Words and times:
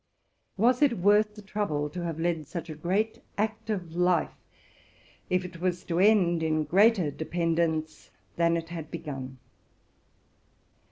Was 0.57 0.81
it 0.81 0.97
worth 0.97 1.35
the 1.35 1.43
trouble 1.43 1.87
to 1.91 2.01
have 2.03 2.19
led 2.19 2.47
such 2.47 2.71
a 2.71 2.73
great, 2.75 3.21
active 3.37 3.93
life, 3.95 4.33
if 5.29 5.45
it 5.45 5.61
were 5.61 5.73
to 5.73 5.99
end 5.99 6.41
in 6.41 6.63
greater 6.63 7.11
dependence 7.11 8.09
than 8.35 8.57
it 8.57 8.69
had 8.69 8.89
begun? 8.89 9.37